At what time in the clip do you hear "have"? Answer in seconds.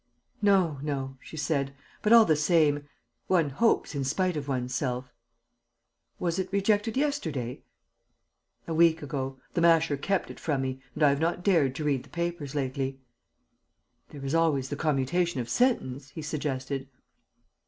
11.09-11.19